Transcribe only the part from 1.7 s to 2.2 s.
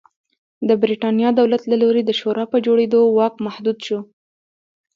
له لوري د